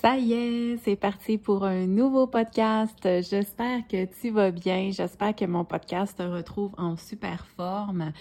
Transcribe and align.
Ça 0.00 0.16
y 0.16 0.32
est, 0.32 0.78
c'est 0.78 0.96
parti 0.96 1.36
pour 1.36 1.62
un 1.62 1.86
nouveau 1.86 2.26
podcast. 2.26 2.96
J'espère 3.02 3.86
que 3.86 4.06
tu 4.06 4.30
vas 4.30 4.50
bien. 4.50 4.90
J'espère 4.92 5.36
que 5.36 5.44
mon 5.44 5.66
podcast 5.66 6.16
te 6.16 6.22
retrouve 6.22 6.70
en 6.78 6.96
super 6.96 7.46
forme. 7.54 8.12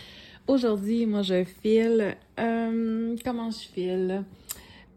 Aujourd'hui, 0.46 1.06
moi, 1.06 1.22
je 1.22 1.46
file. 1.46 2.18
Euh, 2.38 3.16
comment 3.24 3.50
je 3.50 3.60
file? 3.60 4.26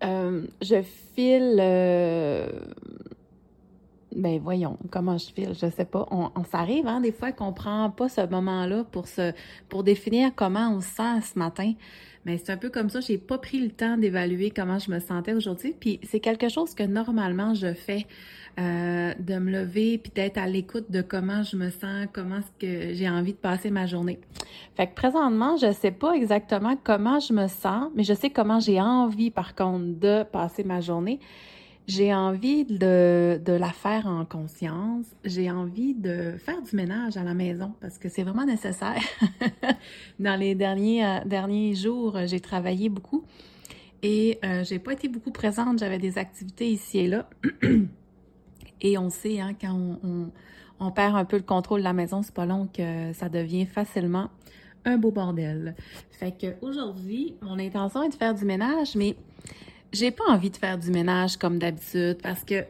Euh, 0.03 0.45
je 0.61 0.83
file. 1.15 1.57
Euh, 1.61 2.49
ben 4.17 4.41
voyons, 4.41 4.77
comment 4.91 5.17
je 5.19 5.33
file, 5.33 5.55
je 5.55 5.71
sais 5.71 5.85
pas. 5.85 6.07
On, 6.11 6.45
s'arrive, 6.45 6.87
hein, 6.87 7.01
des 7.01 7.13
fois 7.13 7.33
qu'on 7.33 7.53
prend 7.53 7.91
pas 7.91 8.09
ce 8.09 8.27
moment-là 8.27 8.85
pour 8.91 9.07
se, 9.07 9.33
pour 9.69 9.85
définir 9.85 10.33
comment 10.35 10.75
on 10.77 10.81
se 10.81 10.89
sent 10.89 11.21
ce 11.33 11.39
matin. 11.39 11.75
Mais 12.25 12.39
c'est 12.39 12.53
un 12.53 12.57
peu 12.57 12.71
comme 12.71 12.89
ça, 12.89 13.01
j'ai 13.01 13.19
pas 13.19 13.39
pris 13.39 13.59
le 13.59 13.71
temps 13.71 13.97
d'évaluer 13.97 14.51
comment 14.51 14.79
je 14.79 14.91
me 14.91 15.01
sentais 15.01 15.33
aujourd'hui. 15.33 15.75
Puis 15.79 16.01
c'est 16.05 16.21
quelque 16.21 16.49
chose 16.49 16.75
que 16.75 16.85
normalement 16.85 17.55
je 17.55 17.75
fais, 17.75 18.07
euh, 18.61 19.15
de 19.19 19.39
me 19.39 19.51
lever 19.51 19.97
puis 19.97 20.13
d'être 20.15 20.37
à 20.37 20.47
l'écoute 20.47 20.91
de 20.91 21.01
comment 21.01 21.43
je 21.43 21.57
me 21.57 21.71
sens, 21.71 22.07
comment 22.13 22.37
est-ce 22.37 22.67
que 22.67 22.95
j'ai 22.95 23.09
envie 23.09 23.33
de 23.33 23.39
passer 23.39 23.71
ma 23.71 23.87
journée. 23.87 24.21
Fait 24.77 24.87
que 24.87 24.95
présentement, 24.95 25.57
je 25.57 25.73
sais 25.73 25.91
pas 25.91 26.13
exactement 26.13 26.77
comment 26.85 27.19
je 27.19 27.33
me 27.33 27.49
sens, 27.49 27.91
mais 27.95 28.05
je 28.05 28.13
sais 28.13 28.29
comment 28.29 28.61
j'ai 28.61 28.79
envie 28.79 29.31
par 29.31 29.55
contre 29.55 29.99
de 29.99 30.23
passer 30.25 30.65
ma 30.65 30.83
journée. 30.83 31.19
J'ai 31.89 32.15
envie 32.15 32.65
de, 32.65 33.41
de, 33.45 33.53
la 33.53 33.71
faire 33.71 34.07
en 34.07 34.25
conscience. 34.25 35.05
J'ai 35.25 35.51
envie 35.51 35.95
de 35.95 36.37
faire 36.39 36.63
du 36.63 36.77
ménage 36.77 37.17
à 37.17 37.25
la 37.25 37.35
maison 37.35 37.73
parce 37.81 37.99
que 37.99 38.09
c'est 38.09 38.23
vraiment 38.23 38.45
nécessaire. 38.45 39.03
Dans 40.21 40.39
les 40.39 40.55
derniers, 40.55 41.05
euh, 41.05 41.25
derniers 41.25 41.75
jours, 41.75 42.17
j'ai 42.27 42.41
travaillé 42.41 42.89
beaucoup 42.89 43.25
et 44.03 44.39
euh, 44.45 44.63
j'ai 44.63 44.79
pas 44.79 44.93
été 44.93 45.09
beaucoup 45.09 45.33
présente. 45.33 45.81
J'avais 45.81 45.99
des 45.99 46.19
activités 46.19 46.71
ici 46.71 46.99
et 46.99 47.09
là. 47.09 47.29
et 48.81 48.97
on 48.97 49.11
sait, 49.11 49.41
hein, 49.41 49.55
quand 49.61 49.75
on, 49.75 49.99
on, 50.09 50.31
on, 50.79 50.91
perd 50.93 51.17
un 51.17 51.25
peu 51.25 51.37
le 51.37 51.43
contrôle 51.43 51.81
de 51.81 51.85
la 51.85 51.93
maison, 51.93 52.23
c'est 52.23 52.35
pas 52.35 52.47
long 52.47 52.69
que 52.69 53.13
ça 53.13 53.29
devient 53.29 53.67
facilement 53.67 54.31
un 54.85 54.99
beau 54.99 55.11
bordel. 55.11 55.75
Fait 56.11 56.33
que 56.33 56.55
aujourd'hui, 56.65 57.35
mon 57.43 57.59
intention 57.59 58.03
est 58.03 58.11
de 58.11 58.15
faire 58.15 58.35
du 58.35 58.45
ménage, 58.45 58.95
mais 58.95 59.17
j'ai 59.93 60.11
pas 60.11 60.25
envie 60.29 60.51
de 60.51 60.57
faire 60.57 60.79
du 60.79 60.91
ménage 60.91 61.37
comme 61.37 61.59
d'habitude 61.59 62.19
parce 62.23 62.45
que 62.45 62.65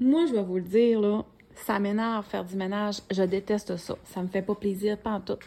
moi, 0.00 0.24
je 0.26 0.32
vais 0.32 0.42
vous 0.42 0.56
le 0.56 0.62
dire, 0.62 1.00
là, 1.00 1.24
ça 1.54 1.78
m'énerve 1.78 2.24
faire 2.26 2.44
du 2.44 2.56
ménage. 2.56 3.00
Je 3.10 3.22
déteste 3.22 3.76
ça. 3.76 3.96
Ça 4.04 4.22
me 4.22 4.28
fait 4.28 4.42
pas 4.42 4.54
plaisir, 4.54 4.96
pas 4.96 5.10
en 5.10 5.20
tout. 5.20 5.38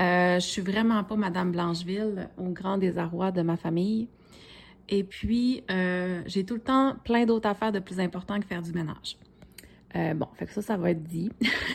Euh, 0.00 0.36
je 0.36 0.46
suis 0.46 0.62
vraiment 0.62 1.04
pas 1.04 1.16
Madame 1.16 1.52
Blancheville, 1.52 2.30
au 2.38 2.48
grand 2.48 2.78
désarroi 2.78 3.30
de 3.30 3.42
ma 3.42 3.56
famille. 3.56 4.08
Et 4.88 5.04
puis, 5.04 5.62
euh, 5.70 6.22
j'ai 6.26 6.44
tout 6.44 6.54
le 6.54 6.60
temps 6.60 6.96
plein 7.04 7.26
d'autres 7.26 7.48
affaires 7.48 7.72
de 7.72 7.78
plus 7.78 8.00
importantes 8.00 8.42
que 8.42 8.46
faire 8.46 8.62
du 8.62 8.72
ménage. 8.72 9.18
Euh, 9.96 10.14
bon, 10.14 10.28
fait 10.34 10.46
que 10.46 10.52
ça, 10.52 10.62
ça 10.62 10.76
va 10.76 10.90
être 10.90 11.02
dit. 11.02 11.30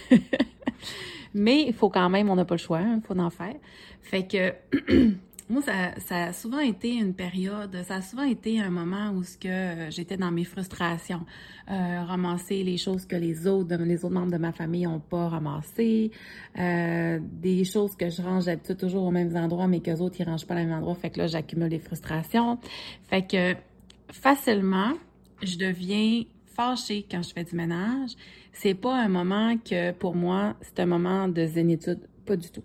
Mais 1.33 1.63
il 1.67 1.73
faut 1.73 1.89
quand 1.89 2.09
même, 2.09 2.29
on 2.29 2.35
n'a 2.35 2.45
pas 2.45 2.55
le 2.55 2.59
choix, 2.59 2.81
il 2.81 2.87
hein, 2.87 3.01
faut 3.05 3.17
en 3.17 3.29
faire. 3.29 3.55
Fait 4.01 4.25
que 4.25 4.53
moi, 5.49 5.63
ça, 5.63 6.25
a 6.25 6.31
souvent 6.31 6.59
été 6.59 6.93
une 6.93 7.15
période, 7.15 7.75
ça 7.83 7.95
a 7.95 8.01
souvent 8.03 8.23
été 8.23 8.59
un 8.59 8.69
moment 8.69 9.09
où 9.11 9.23
ce 9.23 9.35
que 9.35 9.47
euh, 9.47 9.89
j'étais 9.89 10.15
dans 10.15 10.29
mes 10.29 10.43
frustrations, 10.43 11.25
euh, 11.71 12.03
ramasser 12.03 12.63
les 12.63 12.77
choses 12.77 13.07
que 13.07 13.15
les 13.15 13.47
autres, 13.47 13.75
les 13.75 14.05
autres 14.05 14.13
membres 14.13 14.31
de 14.31 14.37
ma 14.37 14.51
famille 14.51 14.83
n'ont 14.83 14.99
pas 14.99 15.27
ramassées, 15.27 16.11
euh, 16.59 17.19
des 17.19 17.63
choses 17.63 17.95
que 17.95 18.11
je 18.11 18.21
range 18.21 18.45
d'habitude 18.45 18.77
toujours 18.77 19.05
aux 19.05 19.11
mêmes 19.11 19.35
endroits, 19.35 19.67
mais 19.67 19.79
que 19.79 19.89
les 19.89 20.01
autres 20.01 20.17
ils 20.19 20.23
rangent 20.23 20.45
pas 20.45 20.53
au 20.53 20.57
même 20.57 20.71
endroit, 20.71 20.93
fait 20.93 21.09
que 21.09 21.17
là 21.17 21.25
j'accumule 21.25 21.69
des 21.69 21.79
frustrations, 21.79 22.59
fait 23.09 23.25
que 23.25 23.55
facilement 24.11 24.93
je 25.41 25.57
deviens 25.57 26.25
fâchée 26.45 27.07
quand 27.09 27.23
je 27.23 27.33
fais 27.33 27.43
du 27.43 27.55
ménage. 27.55 28.11
C'est 28.53 28.75
pas 28.75 28.95
un 28.95 29.09
moment 29.09 29.57
que 29.57 29.93
pour 29.93 30.15
moi 30.15 30.55
c'est 30.61 30.79
un 30.79 30.85
moment 30.85 31.27
de 31.27 31.43
zénitude, 31.47 32.01
pas 32.27 32.35
du 32.35 32.51
tout. 32.51 32.63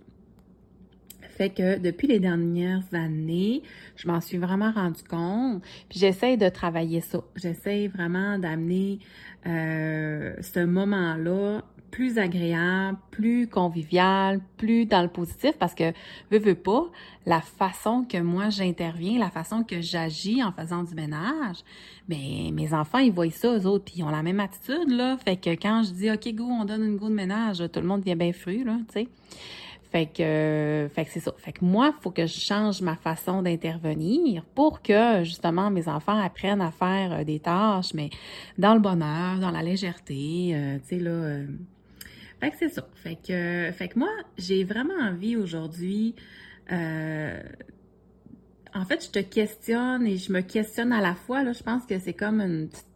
Fait 1.37 1.50
que 1.50 1.78
depuis 1.78 2.06
les 2.06 2.21
dernières 2.21 2.84
années, 2.93 3.62
je 3.97 4.06
m'en 4.06 4.21
suis 4.21 4.39
vraiment 4.39 4.71
rendu 4.71 5.03
compte. 5.03 5.62
Puis 5.89 5.99
j'essaie 5.99 6.37
de 6.37 6.49
travailler 6.49 7.00
ça. 7.00 7.21
J'essaie 7.34 7.89
vraiment 7.89 8.39
d'amener 8.39 9.00
euh, 9.47 10.34
ce 10.41 10.65
moment-là 10.65 11.62
plus 11.94 12.19
agréable, 12.19 12.99
plus 13.12 13.47
convivial, 13.47 14.41
plus 14.56 14.84
dans 14.84 15.03
le 15.03 15.09
positif 15.09 15.53
parce 15.61 15.77
que 15.77 15.93
veux 16.28 16.41
veux 16.41 16.56
pas 16.56 16.87
la 17.25 17.41
façon 17.41 18.05
que 18.05 18.19
moi 18.19 18.49
j'interviens, 18.50 19.17
la 19.17 19.31
façon 19.31 19.62
que 19.62 19.81
j'agis 19.81 20.43
en 20.43 20.50
faisant 20.50 20.83
du 20.83 20.93
ménage, 20.97 21.59
mais 22.09 22.50
mes 22.53 22.75
enfants 22.75 22.99
ils 22.99 23.12
voient 23.12 23.31
ça 23.31 23.56
eux 23.56 23.67
autres 23.67 23.84
puis 23.84 23.94
ils 23.99 24.03
ont 24.03 24.11
la 24.11 24.25
même 24.25 24.41
attitude 24.41 24.89
là, 24.89 25.17
fait 25.19 25.37
que 25.37 25.50
quand 25.50 25.84
je 25.84 25.93
dis 25.93 26.11
OK 26.11 26.34
go, 26.34 26.44
on 26.44 26.65
donne 26.65 26.83
une 26.83 26.97
go 26.97 27.09
de 27.09 27.15
ménage, 27.15 27.62
tout 27.73 27.81
le 27.81 27.87
monde 27.87 28.03
vient 28.03 28.17
bien 28.17 28.33
fru 28.33 28.65
là, 28.65 28.77
tu 28.89 28.94
sais. 28.94 29.09
Fait 29.94 30.06
que, 30.06 30.88
fait 30.93 31.05
que 31.05 31.10
c'est 31.12 31.21
ça. 31.21 31.32
Fait 31.38 31.53
que 31.53 31.65
moi, 31.65 31.94
il 31.97 32.03
faut 32.03 32.10
que 32.10 32.27
je 32.27 32.41
change 32.41 32.82
ma 32.82 32.97
façon 32.97 33.43
d'intervenir 33.43 34.44
pour 34.44 34.82
que 34.82 35.22
justement 35.22 35.71
mes 35.71 35.87
enfants 35.87 36.21
apprennent 36.21 36.62
à 36.62 36.72
faire 36.72 37.12
euh, 37.12 37.22
des 37.22 37.38
tâches, 37.38 37.94
mais 37.94 38.10
dans 38.59 38.75
le 38.75 38.81
bonheur, 38.81 39.38
dans 39.38 39.53
la 39.53 39.62
légèreté, 39.62 40.50
euh, 40.53 40.78
tu 40.81 40.97
sais 40.97 40.99
là. 40.99 41.10
Euh. 41.12 41.47
Fait 42.41 42.50
que 42.50 42.56
c'est 42.59 42.71
ça. 42.71 42.88
Fait 42.97 43.15
que, 43.15 43.71
fait 43.71 43.87
que 43.87 44.00
moi, 44.00 44.10
j'ai 44.37 44.65
vraiment 44.65 44.99
envie 45.00 45.37
aujourd'hui. 45.37 46.16
en 46.69 46.75
fait, 48.88 49.05
je 49.05 49.11
te 49.12 49.21
questionne 49.21 50.09
et 50.09 50.16
je 50.16 50.32
me 50.32 50.41
questionne 50.41 50.93
à 50.93 51.00
la 51.00 51.15
fois. 51.15 51.44
Là, 51.44 51.53
je 51.53 51.62
pense 51.62 51.87
que 51.87 52.00
c'est 52.00 52.15
comme 52.15 52.41
une 52.41 52.69
petite 52.69 52.88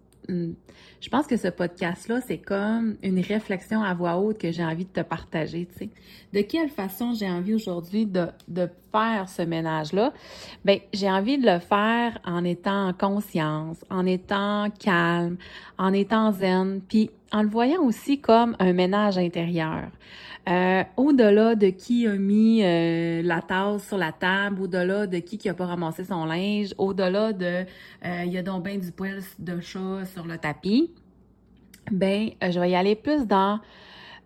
je 1.00 1.08
pense 1.08 1.26
que 1.26 1.36
ce 1.36 1.48
podcast-là, 1.48 2.20
c'est 2.20 2.38
comme 2.38 2.96
une 3.02 3.20
réflexion 3.20 3.82
à 3.82 3.94
voix 3.94 4.16
haute 4.16 4.38
que 4.38 4.50
j'ai 4.50 4.64
envie 4.64 4.84
de 4.84 4.90
te 4.90 5.00
partager, 5.00 5.68
tu 5.72 5.78
sais. 5.78 5.90
De 6.32 6.40
quelle 6.42 6.68
façon 6.68 7.14
j'ai 7.14 7.30
envie 7.30 7.54
aujourd'hui 7.54 8.04
de, 8.04 8.26
de 8.48 8.68
faire 8.92 9.28
ce 9.28 9.42
ménage-là? 9.42 10.12
Ben, 10.64 10.80
j'ai 10.92 11.10
envie 11.10 11.38
de 11.38 11.46
le 11.46 11.58
faire 11.60 12.18
en 12.24 12.44
étant 12.44 12.88
en 12.88 12.92
conscience, 12.92 13.84
en 13.90 14.04
étant 14.06 14.68
calme, 14.70 15.36
en 15.78 15.92
étant 15.92 16.32
zen, 16.32 16.80
puis 16.86 17.10
en 17.32 17.42
le 17.42 17.48
voyant 17.48 17.82
aussi 17.82 18.20
comme 18.20 18.56
un 18.58 18.72
ménage 18.72 19.18
intérieur. 19.18 19.88
Euh, 20.48 20.82
au-delà 20.96 21.54
de 21.54 21.68
qui 21.68 22.06
a 22.06 22.14
mis 22.14 22.62
euh, 22.64 23.20
la 23.22 23.42
tasse 23.42 23.86
sur 23.86 23.98
la 23.98 24.12
table, 24.12 24.62
au-delà 24.62 25.06
de 25.06 25.18
qui 25.18 25.36
qui 25.36 25.48
a 25.50 25.54
pas 25.54 25.66
ramassé 25.66 26.04
son 26.04 26.24
linge, 26.24 26.74
au-delà 26.78 27.34
de 27.34 27.66
euh, 28.06 28.22
il 28.24 28.32
y 28.32 28.38
a 28.38 28.42
donc 28.42 28.64
bien 28.64 28.78
du 28.78 28.90
poil 28.90 29.20
de 29.38 29.60
chat 29.60 30.06
sur 30.06 30.26
le 30.26 30.38
tapis, 30.38 30.87
ben 31.90 32.30
je 32.42 32.58
vais 32.60 32.70
y 32.70 32.76
aller 32.76 32.94
plus 32.94 33.26
dans 33.26 33.60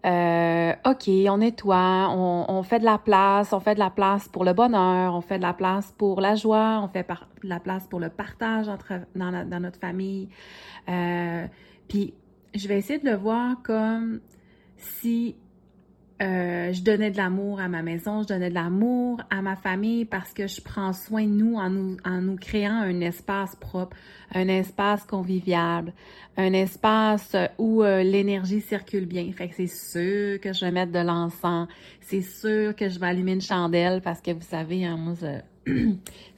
OK, 0.04 1.08
on 1.08 1.38
nettoie, 1.38 2.08
on, 2.10 2.44
on, 2.48 2.62
fait 2.64 2.80
de 2.80 2.84
la 2.84 2.98
place, 2.98 3.52
on 3.52 3.60
fait 3.60 3.74
de 3.74 3.78
la 3.78 3.90
place 3.90 4.26
pour 4.28 4.44
le 4.44 4.52
bonheur, 4.52 5.14
on 5.14 5.20
fait 5.20 5.36
de 5.36 5.42
la 5.42 5.52
place 5.52 5.94
pour 5.96 6.20
la 6.20 6.34
joie, 6.34 6.80
on 6.82 6.88
fait 6.88 7.06
de 7.44 7.48
la 7.48 7.60
place 7.60 7.86
pour 7.86 8.00
le 8.00 8.08
partage 8.08 8.68
entre, 8.68 8.94
dans, 9.14 9.48
dans 9.48 9.60
notre 9.60 9.78
famille. 9.78 10.28
Puis 11.88 12.14
je 12.54 12.68
vais 12.68 12.78
essayer 12.78 12.98
de 12.98 13.08
le 13.08 13.16
voir 13.16 13.56
comme 13.62 14.20
si 14.76 15.36
euh, 16.22 16.72
je 16.72 16.82
donnais 16.82 17.10
de 17.10 17.16
l'amour 17.16 17.60
à 17.60 17.68
ma 17.68 17.82
maison, 17.82 18.22
je 18.22 18.28
donnais 18.28 18.48
de 18.48 18.54
l'amour 18.54 19.20
à 19.30 19.42
ma 19.42 19.56
famille 19.56 20.04
parce 20.04 20.32
que 20.32 20.46
je 20.46 20.60
prends 20.60 20.92
soin 20.92 21.24
de 21.24 21.32
nous 21.32 21.56
en 21.56 21.68
nous, 22.20 22.36
créant 22.36 22.76
un 22.76 23.00
espace 23.00 23.56
propre, 23.56 23.96
un 24.32 24.46
espace 24.46 25.02
convivial, 25.04 25.92
un 26.36 26.52
espace 26.52 27.34
où 27.58 27.82
euh, 27.82 28.04
l'énergie 28.04 28.60
circule 28.60 29.06
bien. 29.06 29.30
Fait 29.32 29.48
que 29.48 29.54
c'est 29.56 29.66
sûr 29.66 30.40
que 30.40 30.52
je 30.52 30.64
vais 30.64 30.70
mettre 30.70 30.92
de 30.92 31.00
l'encens, 31.00 31.66
c'est 32.00 32.22
sûr 32.22 32.76
que 32.76 32.88
je 32.88 33.00
vais 33.00 33.06
allumer 33.06 33.32
une 33.32 33.40
chandelle 33.40 34.00
parce 34.00 34.20
que 34.20 34.30
vous 34.30 34.46
savez, 34.48 34.84
hein, 34.84 34.96
moi, 34.96 35.14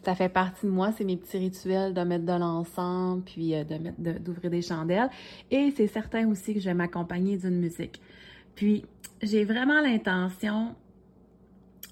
ça, 0.05 0.15
fait 0.15 0.31
partie 0.31 0.65
de 0.65 0.71
moi, 0.71 0.93
c'est 0.97 1.05
mes 1.05 1.16
petits 1.16 1.39
rituels 1.39 1.93
de 1.93 2.01
mettre 2.03 2.25
de 2.25 2.33
l'encens, 2.33 3.21
puis 3.27 3.55
euh, 3.55 3.65
de 3.65 4.13
d'ouvrir 4.19 4.51
des 4.51 4.63
chandelles. 4.63 5.10
Et 5.51 5.72
c'est 5.77 5.89
certain 5.89 6.27
aussi 6.28 6.54
que 6.54 6.60
je 6.60 6.66
vais 6.66 6.75
m'accompagner 6.75 7.36
d'une 7.36 7.59
musique. 7.59 8.01
Puis, 8.54 8.84
j'ai 9.22 9.45
vraiment 9.45 9.80
l'intention 9.80 10.74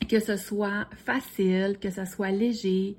que 0.09 0.20
ce 0.20 0.37
soit 0.37 0.87
facile, 1.05 1.79
que 1.81 1.91
ce 1.91 2.05
soit 2.05 2.31
léger. 2.31 2.97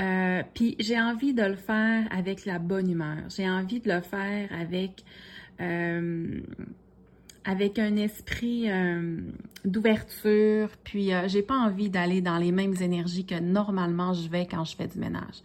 Euh, 0.00 0.42
puis 0.54 0.76
j'ai 0.78 0.98
envie 0.98 1.34
de 1.34 1.42
le 1.42 1.56
faire 1.56 2.06
avec 2.10 2.46
la 2.46 2.58
bonne 2.58 2.90
humeur. 2.90 3.18
J'ai 3.34 3.48
envie 3.48 3.80
de 3.80 3.92
le 3.92 4.00
faire 4.00 4.48
avec 4.52 5.04
euh, 5.60 6.40
avec 7.44 7.78
un 7.78 7.96
esprit 7.96 8.70
euh, 8.70 9.20
d'ouverture. 9.64 10.68
Puis 10.84 11.10
j'ai 11.26 11.42
pas 11.42 11.56
envie 11.56 11.90
d'aller 11.90 12.20
dans 12.20 12.38
les 12.38 12.52
mêmes 12.52 12.76
énergies 12.80 13.26
que 13.26 13.38
normalement 13.38 14.14
je 14.14 14.28
vais 14.28 14.46
quand 14.46 14.64
je 14.64 14.76
fais 14.76 14.86
du 14.86 14.98
ménage. 14.98 15.42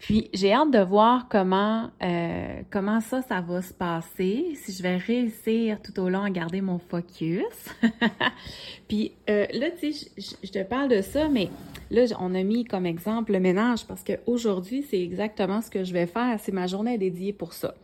Puis 0.00 0.30
j'ai 0.32 0.52
hâte 0.52 0.70
de 0.70 0.78
voir 0.78 1.28
comment 1.28 1.90
euh, 2.02 2.62
comment 2.70 3.02
ça 3.02 3.20
ça 3.20 3.42
va 3.42 3.60
se 3.60 3.74
passer, 3.74 4.52
si 4.54 4.72
je 4.72 4.82
vais 4.82 4.96
réussir 4.96 5.80
tout 5.82 6.00
au 6.00 6.08
long 6.08 6.22
à 6.22 6.30
garder 6.30 6.62
mon 6.62 6.78
focus. 6.78 7.44
Puis 8.88 9.12
euh, 9.28 9.46
là 9.52 9.70
tu 9.70 9.92
sais 9.92 10.10
je, 10.42 10.50
te 10.50 10.62
parle 10.64 10.88
de 10.88 11.02
ça 11.02 11.28
mais 11.28 11.50
là 11.90 12.04
on 12.18 12.34
a 12.34 12.42
mis 12.42 12.64
comme 12.64 12.86
exemple 12.86 13.32
le 13.32 13.40
ménage 13.40 13.84
parce 13.86 14.02
qu'aujourd'hui 14.02 14.82
c'est 14.88 15.00
exactement 15.00 15.60
ce 15.60 15.70
que 15.70 15.84
je 15.84 15.92
vais 15.92 16.06
faire, 16.06 16.40
c'est 16.40 16.52
ma 16.52 16.66
journée 16.66 16.96
dédiée 16.96 17.34
pour 17.34 17.52
ça. 17.52 17.74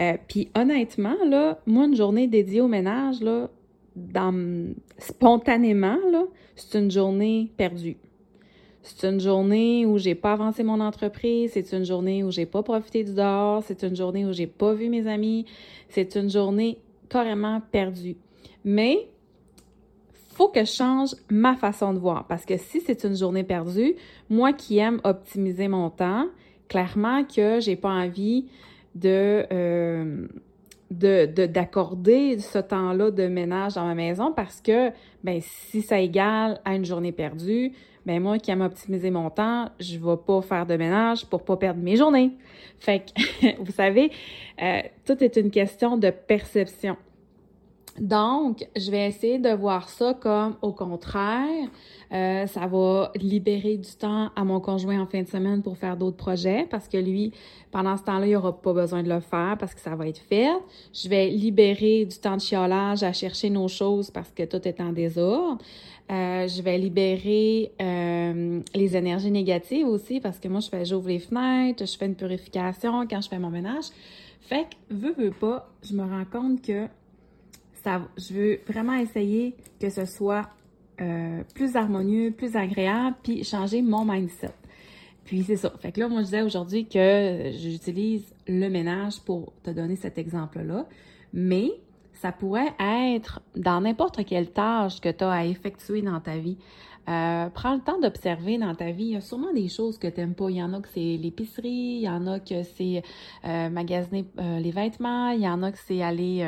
Euh, 0.00 0.16
puis 0.26 0.50
honnêtement 0.56 1.16
là, 1.24 1.60
moi 1.66 1.84
une 1.84 1.94
journée 1.94 2.26
dédiée 2.26 2.62
au 2.62 2.68
ménage 2.68 3.20
là 3.20 3.48
dans 3.94 4.74
spontanément 4.98 5.98
là, 6.10 6.24
c'est 6.56 6.80
une 6.80 6.90
journée 6.90 7.52
perdue. 7.56 7.96
C'est 8.86 9.08
une 9.08 9.18
journée 9.18 9.86
où 9.86 9.96
j'ai 9.96 10.14
pas 10.14 10.32
avancé 10.32 10.62
mon 10.62 10.78
entreprise, 10.78 11.52
c'est 11.54 11.72
une 11.72 11.86
journée 11.86 12.22
où 12.22 12.30
j'ai 12.30 12.44
pas 12.44 12.62
profité 12.62 13.02
du 13.02 13.14
dehors, 13.14 13.62
c'est 13.64 13.82
une 13.82 13.96
journée 13.96 14.26
où 14.26 14.32
j'ai 14.34 14.46
pas 14.46 14.74
vu 14.74 14.90
mes 14.90 15.06
amis, 15.06 15.46
c'est 15.88 16.16
une 16.16 16.28
journée 16.28 16.76
carrément 17.08 17.62
perdue. 17.72 18.16
Mais 18.62 19.08
faut 20.34 20.48
que 20.48 20.60
je 20.66 20.70
change 20.70 21.14
ma 21.30 21.56
façon 21.56 21.94
de 21.94 21.98
voir 21.98 22.26
parce 22.26 22.44
que 22.44 22.58
si 22.58 22.82
c'est 22.82 23.04
une 23.04 23.16
journée 23.16 23.42
perdue, 23.42 23.94
moi 24.28 24.52
qui 24.52 24.76
aime 24.76 25.00
optimiser 25.02 25.66
mon 25.66 25.88
temps, 25.88 26.26
clairement 26.68 27.24
que 27.24 27.60
j'ai 27.60 27.76
pas 27.76 27.90
envie 27.90 28.48
de 28.94 29.46
euh, 29.50 30.26
d'accorder 30.98 32.38
ce 32.38 32.58
temps-là 32.58 33.10
de 33.10 33.26
ménage 33.26 33.74
dans 33.74 33.84
ma 33.84 33.94
maison 33.94 34.32
parce 34.32 34.60
que 34.60 34.90
ben 35.22 35.40
si 35.40 35.82
ça 35.82 35.98
égale 35.98 36.60
à 36.64 36.74
une 36.74 36.84
journée 36.84 37.12
perdue, 37.12 37.72
ben 38.06 38.20
moi 38.20 38.38
qui 38.38 38.50
aime 38.50 38.60
optimiser 38.60 39.10
mon 39.10 39.30
temps, 39.30 39.70
je 39.80 39.98
vais 39.98 40.16
pas 40.26 40.42
faire 40.42 40.66
de 40.66 40.76
ménage 40.76 41.26
pour 41.26 41.44
pas 41.44 41.56
perdre 41.56 41.80
mes 41.80 41.96
journées. 41.96 42.32
Fait 42.78 43.00
que, 43.00 43.62
vous 43.62 43.72
savez, 43.72 44.10
euh, 44.62 44.80
tout 45.06 45.22
est 45.22 45.36
une 45.36 45.50
question 45.50 45.96
de 45.96 46.10
perception. 46.10 46.96
Donc, 48.00 48.66
je 48.76 48.90
vais 48.90 49.06
essayer 49.06 49.38
de 49.38 49.50
voir 49.50 49.88
ça 49.88 50.14
comme 50.14 50.56
au 50.62 50.72
contraire, 50.72 51.68
euh, 52.12 52.46
ça 52.46 52.66
va 52.66 53.12
libérer 53.14 53.76
du 53.76 53.90
temps 53.92 54.30
à 54.34 54.44
mon 54.44 54.58
conjoint 54.58 55.00
en 55.00 55.06
fin 55.06 55.22
de 55.22 55.28
semaine 55.28 55.62
pour 55.62 55.76
faire 55.76 55.96
d'autres 55.96 56.16
projets 56.16 56.66
parce 56.68 56.88
que 56.88 56.96
lui, 56.96 57.32
pendant 57.70 57.96
ce 57.96 58.02
temps-là, 58.02 58.26
il 58.26 58.34
aura 58.34 58.60
pas 58.60 58.72
besoin 58.72 59.04
de 59.04 59.08
le 59.08 59.20
faire 59.20 59.56
parce 59.58 59.74
que 59.74 59.80
ça 59.80 59.94
va 59.94 60.08
être 60.08 60.18
fait. 60.18 60.50
Je 60.92 61.08
vais 61.08 61.28
libérer 61.28 62.04
du 62.04 62.18
temps 62.18 62.36
de 62.36 62.40
chiolage 62.40 63.04
à 63.04 63.12
chercher 63.12 63.48
nos 63.48 63.68
choses 63.68 64.10
parce 64.10 64.30
que 64.30 64.42
tout 64.42 64.66
est 64.66 64.80
en 64.80 64.92
désordre. 64.92 65.62
Euh, 66.10 66.48
je 66.48 66.62
vais 66.62 66.76
libérer 66.76 67.72
euh, 67.80 68.60
les 68.74 68.96
énergies 68.96 69.30
négatives 69.30 69.86
aussi 69.86 70.18
parce 70.20 70.40
que 70.40 70.48
moi, 70.48 70.60
je 70.60 70.68
fais, 70.68 70.84
j'ouvre 70.84 71.08
les 71.08 71.20
fenêtres, 71.20 71.86
je 71.86 71.96
fais 71.96 72.06
une 72.06 72.16
purification 72.16 73.06
quand 73.06 73.20
je 73.20 73.28
fais 73.28 73.38
mon 73.38 73.50
ménage. 73.50 73.86
Fait 74.40 74.64
que, 74.64 74.94
veux, 74.94 75.14
veux 75.16 75.30
pas, 75.30 75.70
je 75.82 75.94
me 75.94 76.02
rends 76.02 76.26
compte 76.30 76.60
que 76.60 76.88
je 77.84 78.34
veux 78.34 78.60
vraiment 78.66 78.94
essayer 78.94 79.54
que 79.80 79.90
ce 79.90 80.04
soit 80.04 80.48
euh, 81.00 81.42
plus 81.54 81.74
harmonieux, 81.74 82.30
plus 82.30 82.54
agréable, 82.54 83.16
puis 83.22 83.42
changer 83.42 83.82
mon 83.82 84.04
mindset. 84.04 84.54
Puis 85.24 85.42
c'est 85.42 85.56
ça. 85.56 85.72
Fait 85.80 85.90
que 85.90 85.98
là, 85.98 86.08
moi, 86.08 86.20
je 86.20 86.26
disais 86.26 86.42
aujourd'hui 86.42 86.86
que 86.86 87.50
j'utilise 87.58 88.24
le 88.46 88.68
ménage 88.68 89.20
pour 89.20 89.52
te 89.64 89.70
donner 89.70 89.96
cet 89.96 90.18
exemple-là. 90.18 90.86
Mais 91.32 91.72
ça 92.12 92.30
pourrait 92.30 92.74
être 92.78 93.40
dans 93.56 93.80
n'importe 93.80 94.24
quelle 94.24 94.50
tâche 94.50 95.00
que 95.00 95.08
tu 95.08 95.24
as 95.24 95.32
à 95.32 95.44
effectuer 95.44 96.00
dans 96.00 96.20
ta 96.20 96.36
vie. 96.36 96.58
Euh, 97.08 97.48
prends 97.50 97.74
le 97.74 97.80
temps 97.80 97.98
d'observer 97.98 98.56
dans 98.58 98.76
ta 98.76 98.92
vie. 98.92 99.06
Il 99.06 99.12
y 99.14 99.16
a 99.16 99.20
sûrement 99.20 99.52
des 99.52 99.68
choses 99.68 99.98
que 99.98 100.06
tu 100.06 100.20
n'aimes 100.20 100.34
pas. 100.34 100.48
Il 100.48 100.56
y 100.56 100.62
en 100.62 100.72
a 100.74 100.80
que 100.80 100.88
c'est 100.94 101.16
l'épicerie, 101.16 101.98
il 101.98 102.02
y 102.02 102.08
en 102.08 102.26
a 102.28 102.38
que 102.38 102.62
c'est 102.62 103.02
euh, 103.44 103.68
magasiner 103.68 104.26
les 104.38 104.70
vêtements, 104.70 105.30
il 105.30 105.40
y 105.40 105.48
en 105.48 105.62
a 105.64 105.72
que 105.72 105.78
c'est 105.86 106.02
aller, 106.02 106.44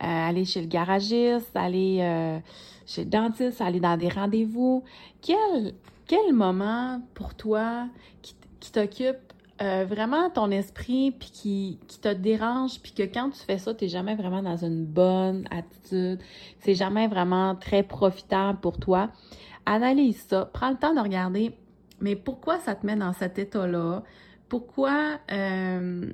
aller 0.00 0.44
chez 0.44 0.60
le 0.60 0.66
garagiste, 0.66 1.54
aller 1.54 2.40
chez 2.86 3.04
le 3.04 3.10
dentiste, 3.10 3.60
aller 3.60 3.80
dans 3.80 3.96
des 3.96 4.08
rendez-vous. 4.08 4.82
Quel, 5.20 5.74
quel 6.06 6.32
moment 6.32 7.00
pour 7.14 7.34
toi 7.34 7.86
qui, 8.22 8.34
qui 8.60 8.72
t'occupe 8.72 9.28
euh, 9.60 9.84
vraiment 9.88 10.30
ton 10.30 10.52
esprit 10.52 11.10
puis 11.10 11.30
qui, 11.32 11.78
qui 11.88 11.98
te 11.98 12.12
dérange 12.12 12.80
puis 12.80 12.92
que 12.92 13.02
quand 13.02 13.30
tu 13.30 13.40
fais 13.40 13.58
ça, 13.58 13.74
tu 13.74 13.84
n'es 13.84 13.90
jamais 13.90 14.14
vraiment 14.14 14.40
dans 14.40 14.56
une 14.56 14.84
bonne 14.84 15.48
attitude, 15.50 16.20
c'est 16.60 16.76
jamais 16.76 17.08
vraiment 17.08 17.56
très 17.56 17.82
profitable 17.82 18.60
pour 18.60 18.78
toi? 18.78 19.10
Analyse 19.66 20.24
ça, 20.28 20.48
prends 20.52 20.70
le 20.70 20.76
temps 20.76 20.94
de 20.94 21.00
regarder 21.00 21.56
mais 22.00 22.14
pourquoi 22.14 22.60
ça 22.60 22.76
te 22.76 22.86
met 22.86 22.94
dans 22.94 23.12
cet 23.12 23.38
état-là? 23.38 24.04
Pourquoi 24.48 25.18
euh, 25.32 26.12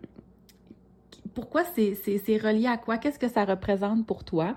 pourquoi 1.35 1.65
c'est 1.65 2.37
relié 2.39 2.67
à 2.67 2.77
quoi? 2.77 2.99
Qu'est-ce 2.99 3.19
que 3.19 3.29
ça 3.29 3.45
représente 3.45 4.07
pour 4.07 4.25
toi? 4.25 4.57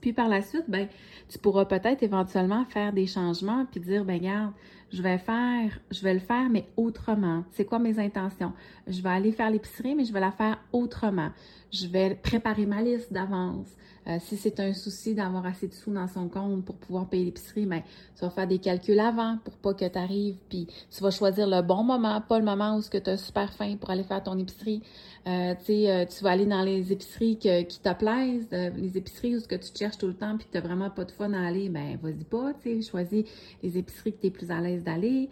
Puis 0.00 0.12
par 0.12 0.28
la 0.28 0.42
suite, 0.42 0.64
ben, 0.68 0.88
tu 1.28 1.38
pourras 1.38 1.64
peut-être 1.64 2.02
éventuellement 2.02 2.64
faire 2.64 2.92
des 2.92 3.06
changements 3.06 3.66
puis 3.70 3.80
dire, 3.80 4.04
ben 4.04 4.18
regarde, 4.18 4.52
je 4.92 5.02
vais 5.02 5.18
faire, 5.18 5.78
je 5.90 6.02
vais 6.02 6.14
le 6.14 6.20
faire, 6.20 6.48
mais 6.50 6.66
autrement. 6.76 7.44
C'est 7.52 7.64
quoi 7.64 7.78
mes 7.78 7.98
intentions? 7.98 8.52
Je 8.86 9.00
vais 9.02 9.08
aller 9.08 9.32
faire 9.32 9.50
l'épicerie, 9.50 9.94
mais 9.94 10.04
je 10.04 10.12
vais 10.12 10.20
la 10.20 10.32
faire 10.32 10.58
autrement. 10.72 11.30
Je 11.72 11.86
vais 11.86 12.14
préparer 12.14 12.66
ma 12.66 12.82
liste 12.82 13.12
d'avance. 13.12 13.68
Euh, 14.06 14.16
si 14.18 14.36
c'est 14.36 14.58
un 14.60 14.72
souci 14.72 15.14
d'avoir 15.14 15.44
assez 15.44 15.68
de 15.68 15.74
sous 15.74 15.92
dans 15.92 16.08
son 16.08 16.28
compte 16.28 16.64
pour 16.64 16.76
pouvoir 16.76 17.08
payer 17.08 17.26
l'épicerie, 17.26 17.66
ben, 17.66 17.82
tu 18.16 18.22
vas 18.22 18.30
faire 18.30 18.46
des 18.46 18.58
calculs 18.58 18.98
avant 18.98 19.38
pour 19.44 19.54
pas 19.54 19.74
que 19.74 19.86
tu 19.86 19.98
arrives, 19.98 20.36
puis 20.48 20.66
tu 20.90 21.02
vas 21.02 21.10
choisir 21.10 21.46
le 21.46 21.60
bon 21.62 21.84
moment, 21.84 22.20
pas 22.20 22.38
le 22.38 22.44
moment 22.44 22.76
où 22.76 22.82
tu 22.82 23.10
as 23.10 23.16
super 23.18 23.52
faim 23.52 23.76
pour 23.78 23.90
aller 23.90 24.02
faire 24.02 24.22
ton 24.22 24.38
épicerie. 24.38 24.82
Euh, 25.28 25.54
euh, 25.68 26.06
tu 26.06 26.24
vas 26.24 26.30
aller 26.30 26.46
dans 26.46 26.62
les 26.62 26.92
épiceries 26.92 27.36
qui 27.36 27.80
te 27.80 27.92
plaisent, 27.92 28.48
les 28.50 28.96
épiceries 28.96 29.36
où 29.36 29.40
ce 29.40 29.46
que 29.46 29.56
tu 29.56 29.68
cherches 29.76 29.98
tout 29.98 30.06
le 30.06 30.14
temps 30.14 30.36
puis 30.38 30.46
tu 30.50 30.56
n'as 30.56 30.64
vraiment 30.64 30.88
pas 30.88 31.04
de 31.04 31.10
fun 31.10 31.32
à 31.34 31.46
aller, 31.46 31.68
ben 31.68 31.98
vas-y 32.02 32.24
pas, 32.24 32.54
tu 32.54 32.82
choisis 32.82 33.24
les 33.62 33.78
épiceries 33.78 34.14
que 34.14 34.20
tu 34.22 34.26
es 34.28 34.30
plus 34.30 34.50
à 34.50 34.60
l'aise 34.62 34.79
d'aller. 34.80 35.28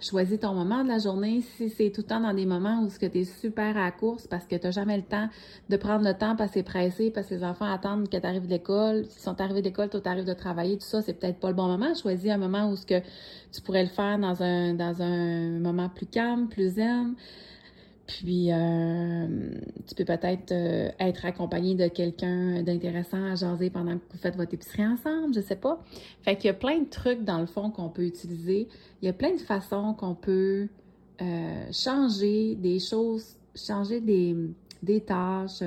choisis 0.00 0.40
ton 0.40 0.54
moment 0.54 0.82
de 0.82 0.88
la 0.88 0.98
journée. 0.98 1.42
Si 1.56 1.68
c'est 1.70 1.90
tout 1.90 2.02
le 2.02 2.06
temps 2.06 2.20
dans 2.20 2.32
des 2.32 2.46
moments 2.46 2.82
où 2.82 2.88
tu 2.88 3.18
es 3.18 3.24
super 3.24 3.76
à 3.76 3.84
la 3.84 3.90
course 3.90 4.26
parce 4.26 4.46
que 4.46 4.56
tu 4.56 4.66
n'as 4.66 4.72
jamais 4.72 4.96
le 4.96 5.02
temps 5.02 5.28
de 5.68 5.76
prendre 5.76 6.04
le 6.04 6.14
temps 6.14 6.36
parce 6.36 6.50
que 6.50 6.54
c'est 6.54 6.62
pressé, 6.62 7.10
parce 7.10 7.28
que 7.28 7.34
les 7.34 7.44
enfants 7.44 7.70
attendent 7.70 8.08
que 8.08 8.16
tu 8.16 8.26
arrives 8.26 8.46
d'école. 8.46 9.04
S'ils 9.06 9.22
sont 9.22 9.40
arrivés 9.40 9.62
d'école, 9.62 9.88
toi, 9.88 10.00
tu 10.00 10.08
arrives 10.08 10.24
de 10.24 10.34
travailler, 10.34 10.78
tout 10.78 10.86
ça, 10.86 11.02
c'est 11.02 11.14
peut-être 11.14 11.38
pas 11.38 11.48
le 11.48 11.54
bon 11.54 11.66
moment. 11.66 11.94
Choisis 11.94 12.30
un 12.30 12.38
moment 12.38 12.70
où 12.70 12.76
ce 12.76 12.86
que 12.86 13.00
tu 13.52 13.60
pourrais 13.62 13.84
le 13.84 13.90
faire 13.90 14.18
dans 14.18 14.42
un, 14.42 14.74
dans 14.74 15.02
un 15.02 15.58
moment 15.58 15.88
plus 15.88 16.06
calme, 16.06 16.48
plus 16.48 16.74
zen. 16.74 17.14
Puis, 18.06 18.52
euh, 18.52 19.26
tu 19.86 19.94
peux 19.94 20.04
peut-être 20.04 20.52
euh, 20.52 20.90
être 21.00 21.24
accompagné 21.24 21.74
de 21.74 21.88
quelqu'un 21.88 22.62
d'intéressant 22.62 23.22
à 23.24 23.34
jaser 23.34 23.70
pendant 23.70 23.96
que 23.96 24.02
vous 24.10 24.18
faites 24.18 24.36
votre 24.36 24.52
épicerie 24.52 24.86
ensemble, 24.86 25.34
je 25.34 25.40
sais 25.40 25.56
pas. 25.56 25.82
Fait 26.22 26.36
qu'il 26.36 26.46
y 26.46 26.50
a 26.50 26.54
plein 26.54 26.80
de 26.80 26.88
trucs, 26.88 27.24
dans 27.24 27.38
le 27.38 27.46
fond, 27.46 27.70
qu'on 27.70 27.88
peut 27.88 28.04
utiliser. 28.04 28.68
Il 29.00 29.06
y 29.06 29.08
a 29.08 29.14
plein 29.14 29.32
de 29.32 29.40
façons 29.40 29.94
qu'on 29.94 30.14
peut 30.14 30.68
euh, 31.22 31.64
changer 31.72 32.56
des 32.56 32.78
choses, 32.78 33.36
changer 33.54 34.00
des, 34.00 34.36
des 34.82 35.00
tâches, 35.00 35.62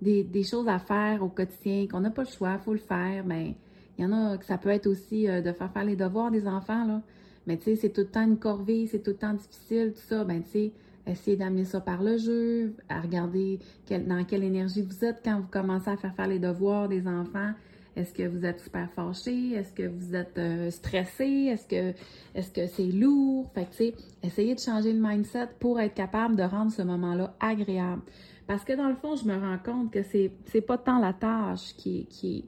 des, 0.00 0.44
choses 0.44 0.68
à 0.68 0.78
faire 0.78 1.22
au 1.22 1.28
quotidien, 1.28 1.88
qu'on 1.88 2.00
n'a 2.00 2.10
pas 2.10 2.22
le 2.22 2.28
choix, 2.28 2.52
il 2.52 2.64
faut 2.64 2.74
le 2.74 2.78
faire, 2.78 3.24
mais 3.26 3.56
il 3.98 4.04
y 4.04 4.06
en 4.06 4.12
a 4.12 4.38
que 4.38 4.44
ça 4.44 4.56
peut 4.56 4.70
être 4.70 4.86
aussi 4.86 5.26
de 5.26 5.52
faire 5.52 5.72
faire 5.72 5.84
les 5.84 5.96
devoirs 5.96 6.30
des 6.30 6.46
enfants, 6.46 6.86
là. 6.86 7.02
Mais 7.46 7.56
tu 7.56 7.64
sais, 7.64 7.76
c'est 7.76 7.90
tout 7.90 8.02
le 8.02 8.06
temps 8.06 8.22
une 8.22 8.38
corvée, 8.38 8.86
c'est 8.86 9.02
tout 9.02 9.10
le 9.10 9.16
temps 9.16 9.34
difficile, 9.34 9.92
tout 9.94 10.02
ça. 10.08 10.24
Ben 10.24 10.42
tu 10.44 10.50
sais, 10.50 10.72
essayez 11.06 11.36
d'amener 11.36 11.64
ça 11.64 11.80
par 11.80 12.02
le 12.02 12.16
jeu, 12.18 12.74
à 12.88 13.00
regarder 13.00 13.58
dans 13.88 14.24
quelle 14.24 14.44
énergie 14.44 14.82
vous 14.82 15.04
êtes 15.04 15.20
quand 15.24 15.40
vous 15.40 15.48
commencez 15.48 15.90
à 15.90 15.96
faire 15.96 16.14
faire 16.14 16.28
les 16.28 16.38
devoirs 16.38 16.88
des 16.88 17.06
enfants. 17.06 17.52
Est-ce 17.94 18.14
que 18.14 18.22
vous 18.22 18.46
êtes 18.46 18.60
super 18.60 18.90
fâché? 18.92 19.52
Est-ce 19.52 19.72
que 19.72 19.86
vous 19.86 20.14
êtes 20.14 20.38
euh, 20.38 20.70
stressé? 20.70 21.24
Est-ce 21.24 21.66
que 21.66 21.92
est-ce 22.34 22.50
que 22.50 22.66
c'est 22.66 22.86
lourd? 22.86 23.50
Fait 23.54 23.66
que, 23.66 24.26
essayez 24.26 24.54
de 24.54 24.60
changer 24.60 24.94
le 24.94 25.00
mindset 25.00 25.48
pour 25.60 25.78
être 25.78 25.92
capable 25.92 26.36
de 26.36 26.42
rendre 26.42 26.72
ce 26.72 26.80
moment-là 26.80 27.34
agréable. 27.38 28.00
Parce 28.46 28.64
que 28.64 28.72
dans 28.72 28.88
le 28.88 28.94
fond, 28.94 29.14
je 29.16 29.26
me 29.26 29.38
rends 29.38 29.58
compte 29.58 29.92
que 29.92 30.02
c'est, 30.02 30.32
c'est 30.46 30.62
pas 30.62 30.78
tant 30.78 30.98
la 30.98 31.12
tâche 31.12 31.74
qui, 31.76 32.06
qui 32.06 32.46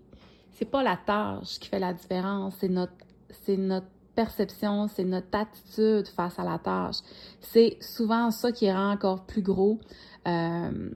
c'est 0.53 0.65
pas 0.65 0.83
la 0.83 0.97
tâche 0.97 1.59
qui 1.59 1.69
fait 1.69 1.79
la 1.79 1.93
différence, 1.93 2.57
c'est 2.61 2.69
notre, 2.69 2.93
c'est 3.31 3.57
notre 3.57 3.87
perception, 4.15 4.89
c'est 4.89 5.05
notre 5.05 5.37
attitude 5.37 6.09
face 6.09 6.39
à 6.39 6.45
la 6.45 6.59
tâche. 6.59 6.97
C'est 7.41 7.77
souvent 7.81 8.31
ça 8.31 8.53
qui 8.53 8.71
rend 8.71 8.93
encore 8.93 9.25
plus 9.25 9.43
gros, 9.43 9.79
euh, 10.27 10.91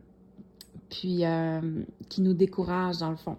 puis 0.90 1.24
euh, 1.24 1.60
qui 2.08 2.22
nous 2.22 2.34
décourage 2.34 2.98
dans 2.98 3.10
le 3.10 3.16
fond. 3.16 3.36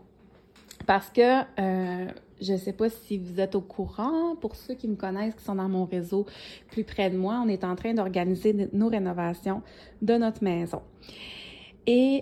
Parce 0.86 1.10
que 1.10 1.42
euh, 1.60 2.08
je 2.42 2.54
ne 2.54 2.58
sais 2.58 2.74
pas 2.74 2.90
si 2.90 3.18
vous 3.18 3.40
êtes 3.40 3.56
au 3.56 3.62
courant, 3.62 4.36
pour 4.36 4.56
ceux 4.56 4.76
qui 4.76 4.88
me 4.88 4.96
connaissent, 4.96 5.36
qui 5.36 5.44
sont 5.44 5.56
dans 5.56 5.70
mon 5.70 5.86
réseau 5.86 6.26
plus 6.72 6.84
près 6.84 7.10
de 7.10 7.18
moi, 7.18 7.42
on 7.44 7.50
est 7.50 7.64
en 7.64 7.76
train 7.76 7.94
d'organiser 7.94 8.70
nos 8.72 8.88
rénovations 8.88 9.62
de 10.02 10.14
notre 10.16 10.44
maison. 10.44 10.82
Et 11.86 12.22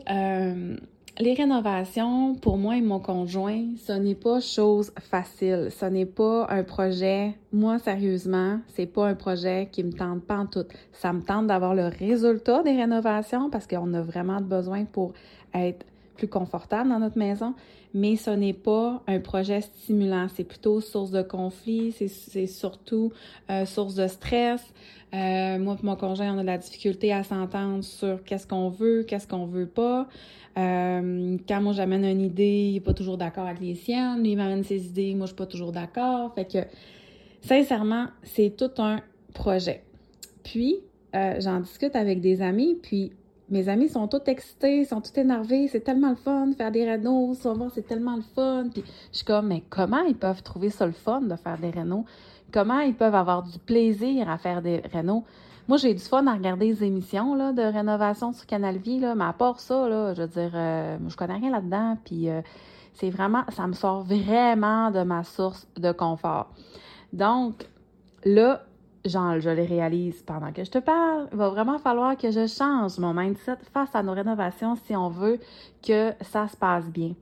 les 1.20 1.34
rénovations, 1.34 2.36
pour 2.36 2.58
moi 2.58 2.78
et 2.78 2.82
mon 2.82 3.00
conjoint, 3.00 3.64
ce 3.86 3.94
n'est 3.94 4.16
pas 4.16 4.40
chose 4.40 4.92
facile. 5.00 5.70
Ce 5.72 5.86
n'est 5.86 6.06
pas 6.06 6.48
un 6.50 6.64
projet, 6.64 7.36
moi 7.52 7.80
sérieusement, 7.80 8.60
c'est 8.76 8.86
pas 8.86 9.08
un 9.08 9.16
projet 9.16 9.70
qui 9.72 9.84
me 9.84 9.92
tente 9.92 10.24
pas 10.24 10.38
en 10.38 10.46
tout. 10.46 10.66
Ça 10.92 11.14
me 11.14 11.22
tente 11.22 11.48
d'avoir 11.48 11.74
le 11.74 11.88
résultat 11.88 12.62
des 12.64 12.76
rénovations 12.76 13.50
parce 13.50 13.66
qu'on 13.66 13.94
a 13.94 14.02
vraiment 14.02 14.42
besoin 14.42 14.86
pour 14.86 15.14
être 15.54 15.86
plus 16.18 16.28
confortable 16.28 16.90
dans 16.90 17.00
notre 17.00 17.18
maison, 17.18 17.54
mais 17.94 18.16
ce 18.16 18.32
n'est 18.32 18.54
pas 18.54 19.02
un 19.08 19.20
projet 19.20 19.62
stimulant. 19.62 20.28
C'est 20.36 20.44
plutôt 20.44 20.82
source 20.82 21.12
de 21.12 21.22
conflit, 21.22 21.94
c'est 21.94 22.48
surtout 22.48 23.14
euh, 23.50 23.66
source 23.66 23.96
de 23.96 24.08
stress. 24.08 24.62
Euh, 25.14 25.58
moi 25.58 25.78
et 25.82 25.86
mon 25.86 25.96
conjoint, 25.96 26.34
on 26.36 26.40
a 26.40 26.42
de 26.42 26.48
la 26.48 26.58
difficulté 26.58 27.14
à 27.14 27.24
s'entendre 27.24 27.84
sur 27.84 28.24
qu'est-ce 28.24 28.46
qu'on 28.46 28.70
veut, 28.70 29.04
qu'est-ce 29.04 29.28
qu'on 29.28 29.46
veut 29.46 29.68
pas. 29.68 30.08
Euh, 30.58 31.38
quand 31.48 31.62
moi 31.62 31.72
j'amène 31.74 32.04
une 32.04 32.22
idée, 32.22 32.68
il 32.70 32.74
n'est 32.74 32.80
pas 32.82 32.94
toujours 32.94 33.18
d'accord 33.18 33.46
avec 33.46 33.62
les 33.62 33.76
siennes. 33.76 34.22
Lui, 34.22 34.32
il 34.32 34.36
m'amène 34.36 34.64
ses 34.64 34.86
idées, 34.86 35.14
moi 35.16 35.26
je 35.26 35.32
suis 35.32 35.38
pas 35.38 35.46
toujours 35.46 35.72
d'accord. 35.72 36.34
Fait 36.36 36.46
que, 36.46 36.60
sincèrement, 37.42 38.08
c'est 38.24 38.56
tout 38.58 38.72
un 38.80 39.00
projet. 39.34 39.84
Puis, 40.44 40.78
j'en 41.14 41.62
discute 41.62 41.96
avec 41.96 42.22
des 42.22 42.42
amis, 42.42 42.78
puis 42.82 43.12
mes 43.50 43.70
amis 43.70 43.90
sont 43.90 44.08
tous 44.08 44.22
excités, 44.28 44.84
sont 44.86 45.02
tous 45.02 45.18
énervés, 45.18 45.68
c'est 45.68 45.82
tellement 45.82 46.10
le 46.10 46.16
fun 46.16 46.48
de 46.48 46.56
faire 46.56 46.72
des 46.72 46.86
rénaux, 46.86 47.34
souvent 47.34 47.70
c'est 47.74 47.88
tellement 47.88 48.16
le 48.16 48.22
fun. 48.22 48.68
Puis 48.74 48.84
je 49.12 49.18
suis 49.18 49.26
comme, 49.26 49.48
mais 49.48 49.64
comment 49.70 50.02
ils 50.02 50.16
peuvent 50.18 50.44
trouver 50.44 50.70
ça 50.70 50.86
le 50.86 50.92
fun 50.92 51.22
de 51.22 51.36
faire 51.36 51.58
des 51.58 51.70
rénaux? 51.70 52.06
Comment 52.52 52.80
ils 52.80 52.96
peuvent 52.96 53.16
avoir 53.16 53.44
du 53.44 53.60
plaisir 53.60 54.30
à 54.30 54.38
faire 54.38 54.62
des 54.62 54.82
rénaux? 54.92 55.24
Moi, 55.68 55.78
j'ai 55.78 55.94
du 55.94 56.04
fun 56.04 56.26
à 56.28 56.34
regarder 56.34 56.68
les 56.68 56.84
émissions 56.86 57.36
là, 57.36 57.52
de 57.52 57.62
rénovation 57.62 58.32
sur 58.32 58.46
Canal 58.46 58.78
Vie, 58.78 59.00
mais 59.00 59.26
à 59.26 59.34
part 59.34 59.60
ça, 59.60 60.14
je 60.14 60.22
veux 60.22 60.28
dire, 60.28 60.52
euh, 60.54 60.98
je 61.06 61.16
connais 61.18 61.36
rien 61.36 61.52
là-dedans, 61.52 61.98
puis 62.06 62.30
euh, 62.30 62.42
c'est 62.94 63.10
vraiment, 63.10 63.44
ça 63.50 63.68
me 63.68 63.74
sort 63.74 64.04
vraiment 64.04 64.92
de 64.92 65.04
ma 65.04 65.26
source 65.26 65.68
de 65.78 65.92
confort. 65.92 66.54
Donc, 67.12 67.68
là, 68.24 68.64
genre, 69.06 69.40
je 69.40 69.50
les 69.50 69.66
réalise 69.66 70.22
pendant 70.24 70.52
que 70.52 70.64
je 70.64 70.72
te 70.72 70.80
parle. 70.80 71.28
Il 71.32 71.38
va 71.38 71.50
vraiment 71.50 71.80
falloir 71.80 72.18
que 72.18 72.32
je 72.32 72.48
change 72.48 72.98
mon 73.00 73.14
mindset 73.14 73.58
face 73.74 73.94
à 73.94 74.04
nos 74.04 74.14
rénovations 74.14 74.76
si 74.76 74.96
on 74.96 75.10
veut 75.10 75.40
que 75.86 76.14
ça 76.22 76.48
se 76.48 76.58
passe 76.58 76.86
bien. 76.86 77.14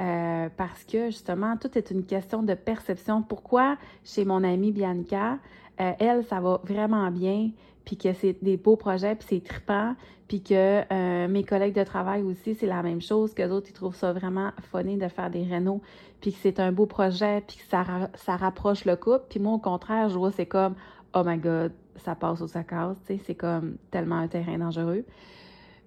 Euh, 0.00 0.48
parce 0.56 0.84
que 0.84 1.06
justement, 1.06 1.56
tout 1.56 1.76
est 1.76 1.90
une 1.90 2.04
question 2.04 2.42
de 2.42 2.54
perception. 2.54 3.22
Pourquoi 3.22 3.76
chez 4.04 4.24
mon 4.24 4.44
amie 4.44 4.70
Bianca, 4.70 5.38
euh, 5.80 5.92
elle, 5.98 6.24
ça 6.24 6.40
va 6.40 6.60
vraiment 6.64 7.10
bien, 7.10 7.50
puis 7.88 7.96
que 7.96 8.12
c'est 8.12 8.36
des 8.42 8.58
beaux 8.58 8.76
projets, 8.76 9.14
puis 9.14 9.26
c'est 9.30 9.42
trippant, 9.42 9.94
puis 10.28 10.42
que 10.42 10.82
euh, 10.92 11.26
mes 11.26 11.42
collègues 11.42 11.74
de 11.74 11.84
travail 11.84 12.20
aussi, 12.20 12.54
c'est 12.54 12.66
la 12.66 12.82
même 12.82 13.00
chose, 13.00 13.32
que 13.32 13.48
d'autres, 13.48 13.68
ils 13.70 13.72
trouvent 13.72 13.96
ça 13.96 14.12
vraiment 14.12 14.50
funny 14.70 14.98
de 14.98 15.08
faire 15.08 15.30
des 15.30 15.42
rénaux, 15.42 15.80
puis 16.20 16.34
que 16.34 16.38
c'est 16.42 16.60
un 16.60 16.70
beau 16.70 16.84
projet, 16.84 17.42
puis 17.46 17.56
que 17.56 17.62
ça, 17.70 18.10
ça 18.14 18.36
rapproche 18.36 18.84
le 18.84 18.94
couple. 18.94 19.24
Puis 19.30 19.40
moi, 19.40 19.54
au 19.54 19.58
contraire, 19.58 20.10
je 20.10 20.18
vois, 20.18 20.30
c'est 20.32 20.44
comme, 20.44 20.74
oh 21.14 21.22
my 21.24 21.38
god, 21.38 21.72
ça 21.96 22.14
passe 22.14 22.42
ou 22.42 22.46
ça 22.46 22.62
casse, 22.62 22.98
tu 23.06 23.16
sais, 23.16 23.22
c'est 23.24 23.34
comme 23.34 23.78
tellement 23.90 24.16
un 24.16 24.28
terrain 24.28 24.58
dangereux. 24.58 25.06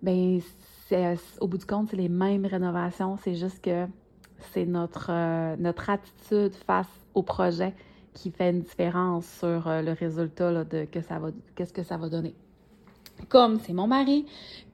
Ben, 0.01 0.41
au 1.39 1.48
bout 1.48 1.60
du 1.60 1.67
compte, 1.67 1.89
c'est 1.91 1.98
les 1.98 2.10
mêmes 2.10 2.48
rénovations, 2.48 3.17
c'est 3.17 3.36
juste 3.36 3.63
que 3.63 3.86
c'est 4.53 4.65
notre, 4.65 5.12
euh, 5.12 5.55
notre 5.60 5.91
attitude 5.91 6.55
face 6.65 6.89
au 7.13 7.22
projet 7.22 7.75
qui 8.13 8.32
fait 8.32 8.50
une 8.50 8.62
différence 8.62 9.25
sur 9.39 9.68
euh, 9.68 9.82
le 9.82 9.94
résultat 9.94 10.63
de 10.63 10.86
que 10.86 11.01
ça 11.01 11.20
va, 11.20 11.30
qu'est-ce 11.56 11.74
que 11.74 11.84
ça 11.84 11.98
va 11.98 12.10
donner. 12.10 12.34
Comme 13.30 13.60
c'est 13.60 13.74
mon 13.74 13.88
mari, 13.88 14.25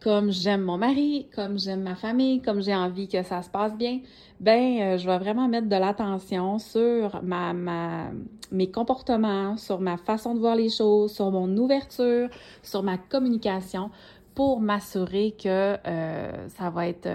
comme 0.01 0.31
j'aime 0.31 0.61
mon 0.61 0.77
mari, 0.77 1.27
comme 1.35 1.59
j'aime 1.59 1.83
ma 1.83 1.95
famille, 1.95 2.41
comme 2.41 2.61
j'ai 2.61 2.73
envie 2.73 3.07
que 3.07 3.21
ça 3.21 3.41
se 3.41 3.49
passe 3.49 3.75
bien, 3.75 3.99
ben 4.39 4.79
euh, 4.79 4.97
je 4.97 5.05
vais 5.05 5.17
vraiment 5.17 5.47
mettre 5.47 5.67
de 5.67 5.75
l'attention 5.75 6.57
sur 6.57 7.21
ma, 7.23 7.51
ma, 7.53 8.05
mes 8.51 8.71
comportements, 8.71 9.57
sur 9.57 9.81
ma 9.81 9.97
façon 9.97 10.33
de 10.33 10.39
voir 10.39 10.55
les 10.55 10.69
choses, 10.69 11.11
sur 11.13 11.29
mon 11.29 11.55
ouverture, 11.57 12.29
sur 12.63 12.83
ma 12.83 12.97
communication 12.97 13.91
pour 14.33 14.61
m'assurer 14.61 15.35
que 15.37 15.77
euh, 15.85 16.47
ça 16.49 16.69
va 16.69 16.87
être 16.87 17.07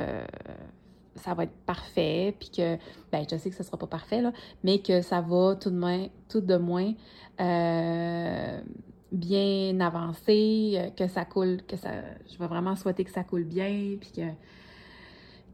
ça 1.17 1.35
va 1.35 1.45
être 1.45 1.57
parfait, 1.67 2.35
puis 2.39 2.51
que, 2.51 2.77
ben, 3.11 3.25
je 3.31 3.37
sais 3.37 3.51
que 3.51 3.57
ce 3.57 3.63
sera 3.63 3.77
pas 3.77 3.87
parfait, 3.87 4.23
là, 4.23 4.33
mais 4.65 4.79
que 4.79 5.03
ça 5.03 5.21
va 5.21 5.57
tout 5.57 5.71
de 5.71 5.77
moins, 5.77 6.07
tout 6.29 6.41
de 6.41 6.57
moins 6.57 6.95
bien 9.13 9.79
avancé, 9.81 10.75
euh, 10.77 10.91
que 10.91 11.07
ça 11.07 11.25
coule, 11.25 11.59
que 11.69 11.77
ça, 11.77 11.91
je 12.33 12.39
vais 12.39 12.47
vraiment 12.47 12.75
souhaiter 12.77 13.05
que 13.05 13.11
ça 13.11 13.23
coule 13.23 13.45
bien, 13.45 13.97
puis 14.01 14.11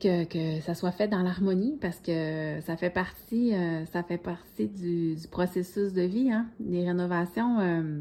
que, 0.00 0.24
que, 0.24 0.60
ça 0.60 0.74
soit 0.74 0.92
fait 0.92 1.08
dans 1.08 1.22
l'harmonie, 1.22 1.76
parce 1.80 1.98
que 1.98 2.60
ça 2.60 2.76
fait 2.76 2.90
partie, 2.90 3.54
euh, 3.54 3.84
ça 3.86 4.02
fait 4.04 4.18
partie 4.18 4.68
du, 4.68 5.16
processus 5.30 5.92
de 5.92 6.02
vie, 6.02 6.30
hein. 6.30 6.46
Les 6.60 6.86
rénovations, 6.86 7.58
euh, 7.58 8.00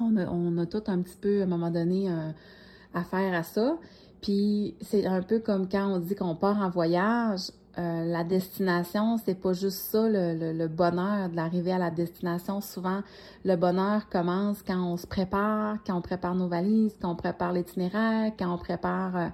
on, 0.00 0.16
a, 0.16 0.26
on 0.26 0.56
a 0.56 0.66
tout 0.66 0.82
un 0.86 1.02
petit 1.02 1.18
peu, 1.20 1.42
à 1.42 1.44
un 1.44 1.46
moment 1.46 1.70
donné, 1.70 2.08
à 2.94 3.04
faire 3.04 3.34
à 3.34 3.42
ça. 3.42 3.76
Puis 4.22 4.74
c'est 4.80 5.06
un 5.06 5.22
peu 5.22 5.38
comme 5.38 5.68
quand 5.68 5.86
on 5.86 5.98
dit 5.98 6.14
qu'on 6.14 6.34
part 6.34 6.60
en 6.60 6.70
voyage, 6.70 7.50
euh, 7.78 8.04
la 8.04 8.24
destination, 8.24 9.16
c'est 9.24 9.40
pas 9.40 9.52
juste 9.52 9.78
ça, 9.78 10.08
le, 10.08 10.66
bonheur 10.66 11.28
de 11.28 11.36
l'arrivée 11.36 11.72
à 11.72 11.78
la 11.78 11.90
destination. 11.90 12.60
Souvent, 12.60 13.02
le 13.44 13.56
bonheur 13.56 14.08
commence 14.08 14.62
quand 14.62 14.82
on 14.82 14.96
se 14.96 15.06
prépare, 15.06 15.78
quand 15.86 15.96
on 15.96 16.00
prépare 16.00 16.34
nos 16.34 16.48
valises, 16.48 16.96
quand 17.00 17.12
on 17.12 17.16
prépare 17.16 17.52
l'itinéraire, 17.52 18.32
quand 18.38 18.52
on 18.52 18.58
prépare 18.58 19.16
euh, 19.16 19.28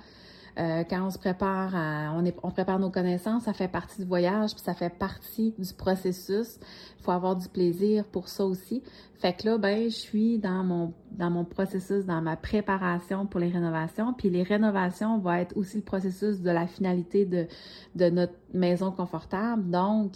euh, 0.58 0.84
quand 0.88 1.06
on 1.06 1.10
se 1.10 1.18
prépare, 1.18 1.75
on, 2.16 2.25
est, 2.25 2.34
on 2.42 2.50
prépare 2.50 2.78
nos 2.78 2.90
connaissances, 2.90 3.44
ça 3.44 3.52
fait 3.52 3.68
partie 3.68 4.00
du 4.00 4.06
voyage, 4.06 4.54
puis 4.54 4.62
ça 4.62 4.75
fait 4.75 4.90
partie 4.90 5.54
du 5.58 5.75
processus. 5.75 6.58
Il 6.98 7.04
faut 7.04 7.10
avoir 7.10 7.36
du 7.36 7.48
plaisir 7.48 8.04
pour 8.04 8.28
ça 8.28 8.44
aussi. 8.44 8.82
Fait 9.14 9.34
que 9.34 9.46
là, 9.46 9.58
ben, 9.58 9.84
je 9.84 9.94
suis 9.94 10.38
dans 10.38 10.64
mon, 10.64 11.44
processus, 11.44 12.04
dans 12.04 12.22
ma 12.22 12.36
préparation 12.36 13.26
pour 13.26 13.40
les 13.40 13.48
rénovations. 13.48 14.12
Puis 14.12 14.30
les 14.30 14.42
rénovations 14.42 15.18
vont 15.18 15.32
être 15.32 15.56
aussi 15.56 15.76
le 15.76 15.82
processus 15.82 16.40
de 16.40 16.50
la 16.50 16.66
finalité 16.66 17.25
de, 17.25 17.46
de 17.94 18.10
notre 18.10 18.34
maison 18.52 18.90
confortable. 18.90 19.70
Donc, 19.70 20.12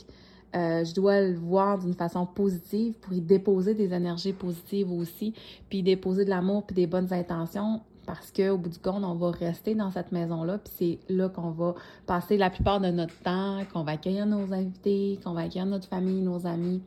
euh, 0.56 0.84
je 0.84 0.94
dois 0.94 1.20
le 1.20 1.34
voir 1.34 1.78
d'une 1.78 1.94
façon 1.94 2.26
positive 2.26 2.94
pour 3.00 3.12
y 3.12 3.20
déposer 3.20 3.74
des 3.74 3.92
énergies 3.92 4.32
positives 4.32 4.90
aussi, 4.90 5.32
puis 5.68 5.82
déposer 5.82 6.24
de 6.24 6.30
l'amour 6.30 6.66
puis 6.66 6.74
des 6.74 6.86
bonnes 6.86 7.12
intentions 7.12 7.82
parce 8.10 8.32
qu'au 8.32 8.58
bout 8.58 8.70
du 8.70 8.78
compte, 8.78 9.04
on 9.04 9.14
va 9.14 9.30
rester 9.30 9.76
dans 9.76 9.92
cette 9.92 10.10
maison-là, 10.10 10.58
puis 10.58 10.72
c'est 10.76 11.14
là 11.14 11.28
qu'on 11.28 11.50
va 11.50 11.74
passer 12.06 12.36
la 12.36 12.50
plupart 12.50 12.80
de 12.80 12.88
notre 12.88 13.16
temps, 13.22 13.62
qu'on 13.72 13.84
va 13.84 13.92
accueillir 13.92 14.26
nos 14.26 14.52
invités, 14.52 15.20
qu'on 15.22 15.32
va 15.32 15.42
accueillir 15.42 15.66
notre 15.66 15.86
famille, 15.86 16.20
nos 16.20 16.44
amis. 16.44 16.82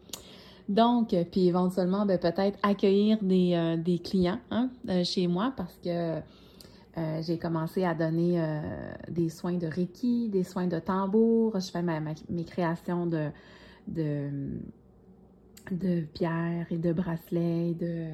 Donc, 0.67 1.13
euh, 1.13 1.23
puis 1.29 1.47
éventuellement, 1.47 2.05
ben, 2.05 2.17
peut-être 2.17 2.59
accueillir 2.61 3.17
des, 3.21 3.53
euh, 3.53 3.97
clients 4.03 4.39
hein, 4.51 4.69
euh, 4.89 5.05
chez 5.05 5.27
moi 5.27 5.53
parce 5.55 5.77
que 5.83 6.19
j'ai 7.21 7.39
commencé 7.39 7.83
à 7.85 7.95
donner 7.95 8.39
des 9.09 9.29
soins 9.29 9.57
de 9.57 9.65
Reiki, 9.65 10.29
des 10.29 10.43
soins 10.43 10.67
de 10.67 10.77
tambour. 10.77 11.59
Je 11.59 11.71
fais 11.71 11.81
mes 11.81 12.43
créations 12.43 13.07
de, 13.07 13.29
de, 13.87 14.29
de 15.71 16.01
pierres 16.01 16.67
et 16.69 16.77
de 16.77 16.93
bracelets, 16.93 17.73
de 17.73 18.09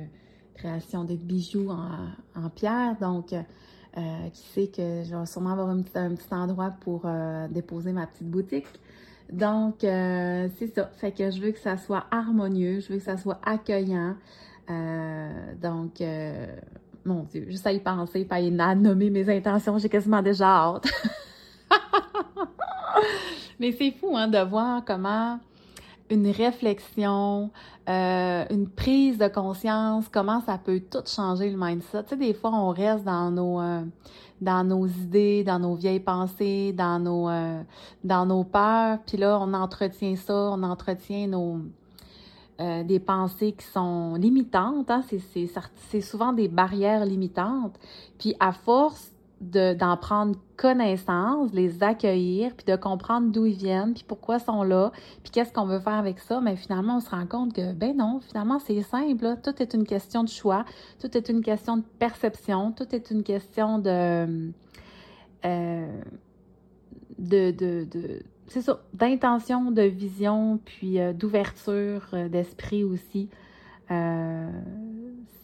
création 0.60 1.04
de 1.04 1.16
bijoux 1.16 1.70
en, 1.70 2.50
pierre. 2.50 2.96
Donc, 3.00 3.34
euh, 3.34 4.30
qui 4.34 4.44
sait 4.54 4.68
que 4.68 5.04
je 5.04 5.16
vais 5.16 5.26
sûrement 5.26 5.52
avoir 5.52 5.70
un 5.70 5.82
petit, 5.82 6.34
endroit 6.34 6.72
pour 6.82 7.04
euh, 7.06 7.48
déposer 7.48 7.92
ma 7.92 8.06
petite 8.08 8.30
boutique. 8.30 8.68
Donc, 9.32 9.84
euh, 9.84 10.48
c'est 10.58 10.74
ça. 10.74 10.90
Fait 10.98 11.12
que 11.12 11.32
je 11.32 11.42
veux 11.42 11.52
que 11.52 11.60
ça 11.60 11.78
soit 11.78 12.06
harmonieux, 12.12 12.80
je 12.80 12.94
veux 12.94 13.00
que 13.00 13.06
ça 13.06 13.18
soit 13.18 13.40
accueillant. 13.44 14.16
donc, 15.62 16.04
mon 17.06 17.24
Dieu, 17.24 17.46
juste 17.50 17.66
à 17.66 17.80
penser, 17.80 18.26
pas 18.26 18.36
à 18.36 18.76
nommer 18.76 19.10
mes 19.10 19.30
intentions, 19.30 19.78
j'ai 19.78 19.90
quasiment 19.90 20.22
déjà 20.22 20.48
hâte. 20.48 20.88
Mais 23.60 23.72
c'est 23.72 23.92
fou, 23.92 24.16
hein, 24.16 24.28
de 24.28 24.40
voir 24.40 24.84
comment 24.86 25.40
une 26.10 26.28
réflexion, 26.30 27.52
euh, 27.88 28.46
une 28.50 28.68
prise 28.68 29.18
de 29.18 29.28
conscience, 29.28 30.10
comment 30.10 30.42
ça 30.42 30.58
peut 30.58 30.82
tout 30.90 31.04
changer 31.06 31.50
le 31.50 31.58
mindset. 31.58 32.04
Tu 32.04 32.10
sais, 32.10 32.18
des 32.18 32.34
fois, 32.34 32.52
on 32.54 32.70
reste 32.70 33.04
dans 33.04 33.32
nos, 33.32 33.62
euh, 33.62 33.84
dans 34.42 34.64
nos 34.64 34.88
idées, 34.88 35.44
dans 35.44 35.60
nos 35.60 35.76
vieilles 35.76 36.00
pensées, 36.00 36.74
dans 36.74 37.00
nos, 37.00 37.30
euh, 37.30 37.62
dans 38.04 38.26
nos 38.26 38.44
peurs, 38.44 39.00
puis 39.06 39.18
là, 39.18 39.40
on 39.40 39.54
entretient 39.54 40.16
ça, 40.16 40.34
on 40.34 40.64
entretient 40.64 41.28
nos, 41.28 41.60
des 42.60 43.00
pensées 43.00 43.54
qui 43.54 43.66
sont 43.66 44.16
limitantes. 44.16 44.92
Hein? 44.92 45.02
C'est 45.90 46.02
souvent 46.02 46.34
des 46.34 46.50
barrières 46.50 47.06
limitantes. 47.06 47.80
Puis 48.18 48.36
à 48.38 48.52
force 48.52 49.14
d'en 49.42 49.96
prendre 49.96 50.36
connaissance, 50.58 51.54
les 51.54 51.82
accueillir, 51.82 52.54
puis 52.56 52.66
de 52.66 52.76
comprendre 52.76 53.32
d'où 53.32 53.46
ils 53.46 53.56
viennent, 53.56 53.94
puis 53.94 54.04
pourquoi 54.06 54.38
ils 54.38 54.44
sont 54.44 54.64
là, 54.64 54.92
puis 55.24 55.32
qu'est-ce 55.32 55.54
qu'on 55.54 55.66
veut 55.66 55.80
faire 55.80 55.94
avec 55.94 56.20
ça, 56.20 56.42
mais 56.42 56.58
finalement, 56.58 56.98
on 56.98 57.00
se 57.00 57.10
rend 57.10 57.26
compte 57.26 57.54
que, 57.54 57.74
ben 57.74 57.96
non, 57.96 58.20
finalement, 58.20 58.60
c'est 58.60 58.82
simple. 58.82 59.38
Tout 59.42 59.62
est 59.62 59.74
une 59.74 59.86
question 59.86 60.24
de 60.24 60.30
choix, 60.30 60.66
tout 61.00 61.16
est 61.18 61.30
une 61.30 61.42
question 61.42 61.78
de 61.78 61.84
perception, 62.00 62.72
tout 62.72 62.94
est 62.94 63.12
une 63.12 63.24
question 63.24 63.80
de... 63.80 64.52
Euh, 65.46 66.02
de, 67.18 67.52
de, 67.52 67.86
de 67.86 68.24
c'est 68.48 68.62
ça, 68.62 68.82
d'intention, 68.94 69.72
de 69.72 69.84
vision, 69.84 70.60
puis 70.66 70.98
d'ouverture 71.14 72.14
d'esprit 72.30 72.84
aussi. 72.84 73.30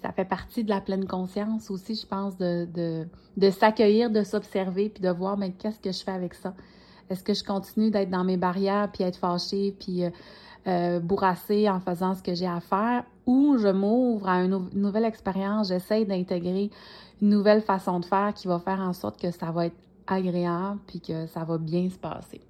Ça 0.05 0.11
fait 0.11 0.25
partie 0.25 0.63
de 0.63 0.69
la 0.69 0.81
pleine 0.81 1.07
conscience 1.07 1.71
aussi, 1.71 1.95
je 1.95 2.05
pense, 2.05 2.37
de, 2.37 3.07
s'accueillir, 3.49 4.11
de 4.11 4.23
s'observer, 4.23 4.89
puis 4.89 5.01
de 5.01 5.09
voir, 5.09 5.35
mais 5.35 5.51
qu'est-ce 5.51 5.79
que 5.79 5.91
je 5.91 6.03
fais 6.03 6.11
avec 6.11 6.35
ça? 6.35 6.53
Est-ce 7.09 7.23
que 7.23 7.33
je 7.33 7.43
continue 7.43 7.89
d'être 7.89 8.11
dans 8.11 8.23
mes 8.23 8.37
barrières, 8.37 8.91
puis 8.91 9.03
être 9.03 9.17
fâchée, 9.17 9.75
puis 9.79 10.03
euh, 10.67 10.99
bourrasser 10.99 11.67
en 11.67 11.79
faisant 11.79 12.13
ce 12.13 12.21
que 12.21 12.35
j'ai 12.35 12.45
à 12.45 12.59
faire, 12.59 13.03
ou 13.25 13.57
je 13.57 13.67
m'ouvre 13.67 14.29
à 14.29 14.43
une, 14.43 14.69
nouvelle 14.73 15.05
expérience, 15.05 15.69
j'essaie 15.69 16.05
d'intégrer 16.05 16.69
une 17.19 17.29
nouvelle 17.29 17.61
façon 17.61 17.99
de 17.99 18.05
faire 18.05 18.31
qui 18.35 18.47
va 18.47 18.59
faire 18.59 18.81
en 18.81 18.93
sorte 18.93 19.19
que 19.19 19.31
ça 19.31 19.49
va 19.49 19.65
être 19.65 19.77
agréable, 20.05 20.79
puis 20.85 21.01
que 21.01 21.25
ça 21.25 21.43
va 21.45 21.57
bien 21.57 21.89
se 21.89 21.97
passer? 21.97 22.41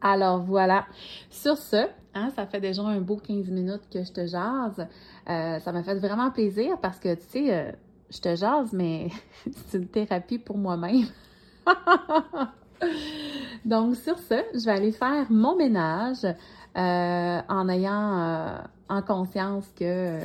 Alors 0.00 0.40
voilà. 0.40 0.86
Sur 1.28 1.56
ce, 1.58 1.86
hein, 2.14 2.30
ça 2.34 2.46
fait 2.46 2.60
déjà 2.60 2.82
un 2.82 3.00
beau 3.00 3.16
15 3.16 3.50
minutes 3.50 3.88
que 3.92 4.02
je 4.02 4.12
te 4.12 4.26
jase. 4.26 4.86
Euh, 5.28 5.58
ça 5.58 5.72
m'a 5.72 5.82
fait 5.82 5.96
vraiment 5.96 6.30
plaisir 6.30 6.78
parce 6.80 6.98
que, 6.98 7.14
tu 7.14 7.26
sais, 7.28 7.54
euh, 7.54 7.72
je 8.10 8.20
te 8.20 8.34
jase, 8.34 8.72
mais 8.72 9.08
c'est 9.66 9.78
une 9.78 9.88
thérapie 9.88 10.38
pour 10.38 10.56
moi-même. 10.56 11.06
Donc, 13.64 13.96
sur 13.96 14.18
ce, 14.18 14.42
je 14.54 14.64
vais 14.64 14.72
aller 14.72 14.92
faire 14.92 15.26
mon 15.30 15.54
ménage 15.56 16.24
euh, 16.24 17.40
en 17.48 17.68
ayant 17.68 18.58
en 18.88 19.02
conscience 19.02 19.66
que 19.78 20.18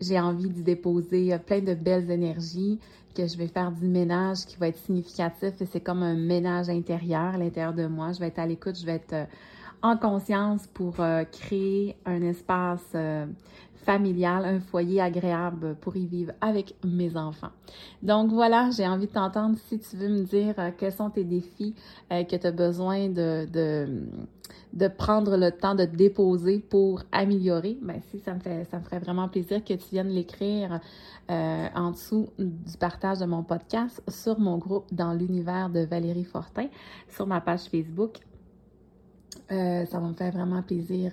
j'ai 0.00 0.18
envie 0.18 0.50
d'y 0.50 0.62
déposer 0.62 1.38
plein 1.38 1.60
de 1.60 1.74
belles 1.74 2.10
énergies, 2.10 2.80
que 3.18 3.26
je 3.26 3.36
vais 3.36 3.48
faire 3.48 3.72
du 3.72 3.84
ménage 3.84 4.46
qui 4.46 4.56
va 4.58 4.68
être 4.68 4.78
significatif 4.78 5.60
et 5.60 5.66
c'est 5.66 5.80
comme 5.80 6.04
un 6.04 6.14
ménage 6.14 6.68
intérieur 6.68 7.34
à 7.34 7.36
l'intérieur 7.36 7.74
de 7.74 7.86
moi. 7.88 8.12
Je 8.12 8.20
vais 8.20 8.28
être 8.28 8.38
à 8.38 8.46
l'écoute, 8.46 8.78
je 8.78 8.86
vais 8.86 8.94
être 8.94 9.26
en 9.82 9.96
conscience 9.96 10.66
pour 10.66 10.96
créer 11.30 11.96
un 12.04 12.22
espace 12.22 12.94
familial, 13.88 14.44
un 14.44 14.60
foyer 14.60 15.00
agréable 15.00 15.74
pour 15.80 15.96
y 15.96 16.06
vivre 16.06 16.32
avec 16.42 16.74
mes 16.84 17.16
enfants. 17.16 17.52
Donc 18.02 18.30
voilà, 18.30 18.68
j'ai 18.76 18.86
envie 18.86 19.06
de 19.06 19.12
t'entendre 19.12 19.56
si 19.66 19.78
tu 19.78 19.96
veux 19.96 20.10
me 20.10 20.24
dire 20.24 20.54
euh, 20.58 20.70
quels 20.76 20.92
sont 20.92 21.08
tes 21.08 21.24
défis 21.24 21.74
euh, 22.12 22.22
que 22.24 22.36
tu 22.36 22.46
as 22.46 22.52
besoin 22.52 23.08
de, 23.08 23.46
prendre 24.98 25.38
le 25.38 25.50
temps 25.50 25.74
de 25.74 25.86
déposer 25.86 26.58
pour 26.58 27.02
améliorer. 27.12 27.78
Ben 27.80 28.02
si 28.10 28.20
ça 28.20 28.34
me 28.34 28.40
fait 28.40 28.66
ça 28.70 28.78
me 28.78 28.84
ferait 28.84 28.98
vraiment 28.98 29.26
plaisir 29.26 29.64
que 29.64 29.72
tu 29.72 29.88
viennes 29.92 30.10
l'écrire 30.10 30.80
euh, 31.30 31.66
en 31.74 31.92
dessous 31.92 32.28
du 32.38 32.76
partage 32.78 33.20
de 33.20 33.24
mon 33.24 33.42
podcast 33.42 34.02
sur 34.06 34.38
mon 34.38 34.58
groupe 34.58 34.92
dans 34.92 35.14
l'univers 35.14 35.70
de 35.70 35.80
Valérie 35.80 36.24
Fortin 36.24 36.66
sur 37.08 37.26
ma 37.26 37.40
page 37.40 37.62
Facebook. 37.70 38.18
Ça 39.48 39.98
va 39.98 40.08
me 40.08 40.14
faire 40.14 40.32
vraiment 40.32 40.62
plaisir 40.62 41.12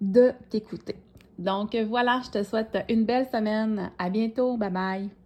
de 0.00 0.32
t'écouter. 0.50 0.96
Donc 1.38 1.74
voilà, 1.76 2.20
je 2.24 2.30
te 2.30 2.42
souhaite 2.44 2.78
une 2.88 3.04
belle 3.04 3.26
semaine. 3.26 3.90
À 3.98 4.08
bientôt. 4.10 4.56
Bye 4.56 4.70
bye. 4.70 5.23